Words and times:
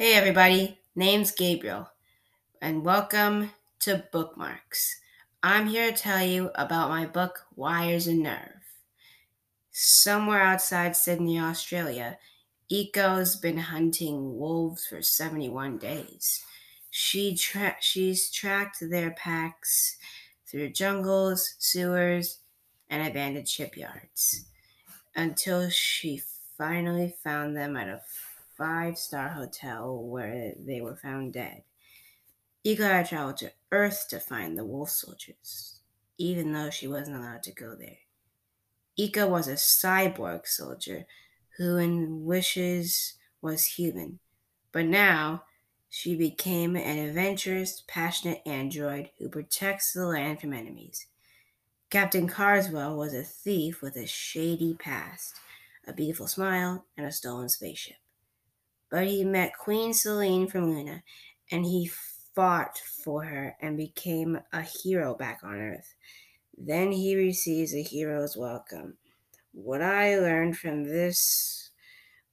Hey 0.00 0.14
everybody, 0.14 0.78
name's 0.94 1.32
Gabriel, 1.32 1.90
and 2.62 2.84
welcome 2.84 3.50
to 3.80 4.04
Bookmarks. 4.12 5.00
I'm 5.42 5.66
here 5.66 5.90
to 5.90 5.96
tell 5.96 6.24
you 6.24 6.52
about 6.54 6.88
my 6.88 7.04
book 7.04 7.46
Wires 7.56 8.06
and 8.06 8.22
Nerve. 8.22 8.62
Somewhere 9.72 10.40
outside 10.40 10.94
Sydney, 10.94 11.40
Australia, 11.40 12.16
Iko's 12.70 13.34
been 13.34 13.58
hunting 13.58 14.38
wolves 14.38 14.86
for 14.86 15.02
71 15.02 15.78
days. 15.78 16.44
She 16.90 17.34
tra- 17.34 17.78
she's 17.80 18.30
tracked 18.30 18.78
their 18.80 19.10
packs 19.10 19.96
through 20.46 20.70
jungles, 20.70 21.56
sewers, 21.58 22.38
and 22.88 23.04
abandoned 23.04 23.48
shipyards 23.48 24.44
until 25.16 25.68
she 25.70 26.22
finally 26.56 27.16
found 27.24 27.56
them 27.56 27.76
at 27.76 27.88
a 27.88 28.00
five 28.58 28.98
star 28.98 29.28
hotel 29.28 29.96
where 29.96 30.52
they 30.58 30.80
were 30.80 30.96
found 30.96 31.32
dead. 31.32 31.62
Had 32.66 33.08
traveled 33.08 33.38
to 33.38 33.52
Earth 33.72 34.08
to 34.10 34.20
find 34.20 34.58
the 34.58 34.64
wolf 34.64 34.90
soldiers, 34.90 35.80
even 36.18 36.52
though 36.52 36.68
she 36.68 36.86
wasn't 36.86 37.16
allowed 37.16 37.42
to 37.44 37.52
go 37.52 37.74
there. 37.74 37.98
Iko 38.98 39.30
was 39.30 39.48
a 39.48 39.52
cyborg 39.52 40.46
soldier 40.46 41.06
who, 41.56 41.76
in 41.78 42.24
wishes, 42.26 43.14
was 43.40 43.64
human, 43.64 44.18
but 44.72 44.84
now 44.84 45.44
she 45.88 46.14
became 46.14 46.76
an 46.76 46.98
adventurous, 46.98 47.84
passionate 47.86 48.42
android 48.44 49.10
who 49.18 49.30
protects 49.30 49.92
the 49.92 50.04
land 50.04 50.40
from 50.40 50.52
enemies. 50.52 51.06
Captain 51.88 52.28
Carswell 52.28 52.98
was 52.98 53.14
a 53.14 53.22
thief 53.22 53.80
with 53.80 53.96
a 53.96 54.06
shady 54.06 54.74
past, 54.74 55.36
a 55.86 55.92
beautiful 55.94 56.26
smile, 56.26 56.84
and 56.98 57.06
a 57.06 57.12
stolen 57.12 57.48
spaceship 57.48 57.96
but 58.90 59.06
he 59.06 59.24
met 59.24 59.56
Queen 59.58 59.92
Selene 59.92 60.46
from 60.46 60.72
Luna 60.72 61.02
and 61.50 61.64
he 61.64 61.90
fought 62.34 62.78
for 63.04 63.24
her 63.24 63.56
and 63.60 63.76
became 63.76 64.38
a 64.52 64.62
hero 64.62 65.14
back 65.14 65.40
on 65.42 65.60
Earth. 65.60 65.94
Then 66.56 66.92
he 66.92 67.16
receives 67.16 67.74
a 67.74 67.82
hero's 67.82 68.36
welcome. 68.36 68.96
What 69.52 69.82
I 69.82 70.18
learned 70.18 70.56
from 70.56 70.84
this 70.84 71.70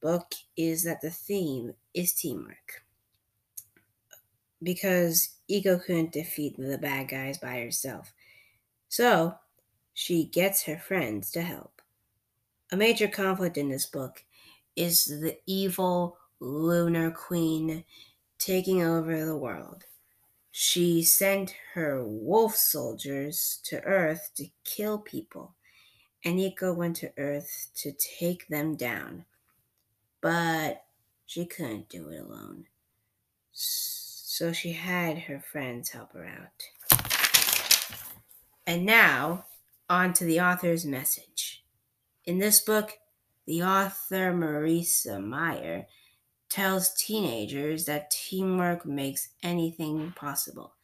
book 0.00 0.32
is 0.56 0.84
that 0.84 1.00
the 1.00 1.10
theme 1.10 1.72
is 1.94 2.12
teamwork. 2.12 2.84
Because 4.62 5.30
Iko 5.50 5.84
couldn't 5.84 6.12
defeat 6.12 6.56
the 6.56 6.78
bad 6.78 7.08
guys 7.08 7.38
by 7.38 7.60
herself. 7.60 8.12
So 8.88 9.34
she 9.94 10.24
gets 10.24 10.62
her 10.64 10.78
friends 10.78 11.30
to 11.32 11.42
help. 11.42 11.82
A 12.72 12.76
major 12.76 13.08
conflict 13.08 13.56
in 13.56 13.68
this 13.68 13.86
book 13.86 14.24
is 14.74 15.06
the 15.06 15.36
evil 15.46 16.16
Lunar 16.40 17.10
Queen 17.10 17.84
taking 18.38 18.82
over 18.82 19.24
the 19.24 19.36
world. 19.36 19.84
She 20.50 21.02
sent 21.02 21.54
her 21.74 22.02
wolf 22.04 22.56
soldiers 22.56 23.60
to 23.64 23.82
Earth 23.82 24.30
to 24.36 24.48
kill 24.64 24.98
people, 24.98 25.54
and 26.24 26.38
Iko 26.38 26.74
went 26.74 26.96
to 26.96 27.12
Earth 27.18 27.68
to 27.76 27.92
take 27.92 28.48
them 28.48 28.74
down. 28.74 29.24
But 30.20 30.84
she 31.26 31.44
couldn't 31.44 31.88
do 31.88 32.08
it 32.08 32.20
alone. 32.20 32.66
So 33.52 34.52
she 34.52 34.72
had 34.72 35.18
her 35.18 35.40
friends 35.40 35.90
help 35.90 36.12
her 36.12 36.26
out. 36.26 36.62
And 38.66 38.84
now, 38.84 39.44
on 39.88 40.12
to 40.14 40.24
the 40.24 40.40
author's 40.40 40.84
message. 40.84 41.64
In 42.24 42.38
this 42.38 42.60
book, 42.60 42.98
the 43.46 43.62
author 43.62 44.32
Marissa 44.32 45.24
Meyer 45.24 45.86
tells 46.48 46.94
teenagers 46.94 47.84
that 47.86 48.10
teamwork 48.10 48.86
makes 48.86 49.30
anything 49.42 50.12
possible. 50.12 50.74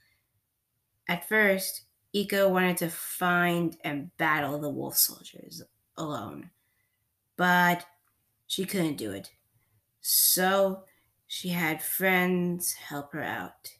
At 1.08 1.28
first, 1.28 1.82
Iko 2.14 2.50
wanted 2.50 2.76
to 2.78 2.90
find 2.90 3.76
and 3.82 4.16
battle 4.16 4.58
the 4.58 4.68
wolf 4.68 4.96
soldiers 4.96 5.62
alone, 5.96 6.50
but 7.36 7.86
she 8.46 8.64
couldn't 8.64 8.96
do 8.96 9.12
it. 9.12 9.32
So 10.00 10.84
she 11.26 11.50
had 11.50 11.82
friends 11.82 12.74
help 12.74 13.12
her 13.12 13.22
out. 13.22 13.76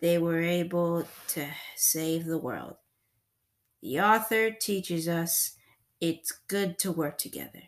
They 0.00 0.18
were 0.18 0.40
able 0.42 1.08
to 1.28 1.48
save 1.76 2.26
the 2.26 2.38
world. 2.38 2.76
The 3.80 4.00
author 4.00 4.50
teaches 4.50 5.08
us 5.08 5.56
it's 6.00 6.32
good 6.32 6.78
to 6.80 6.92
work 6.92 7.18
together 7.18 7.62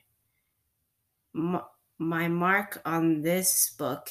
my 1.98 2.28
mark 2.28 2.80
on 2.84 3.22
this 3.22 3.70
book 3.70 4.10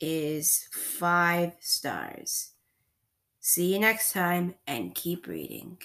is 0.00 0.68
five 0.72 1.52
stars. 1.60 2.52
See 3.40 3.72
you 3.72 3.78
next 3.78 4.12
time 4.12 4.54
and 4.66 4.94
keep 4.94 5.26
reading. 5.26 5.78